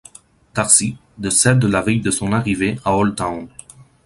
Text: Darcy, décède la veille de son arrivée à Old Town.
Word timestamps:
Darcy, 0.55 0.97
décède 1.19 1.63
la 1.63 1.83
veille 1.83 2.01
de 2.01 2.09
son 2.09 2.33
arrivée 2.33 2.79
à 2.83 2.97
Old 2.97 3.15
Town. 3.15 3.47